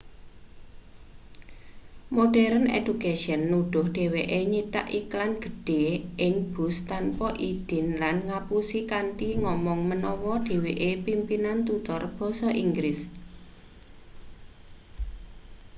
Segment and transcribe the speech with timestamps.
[2.17, 5.85] modern education nuduh dheweke nyitak iklan gedhe
[6.25, 12.99] ing bus tanpa idin lan ngapusi kanthi ngomong menawa dheweke pimpinan tutor basa inggris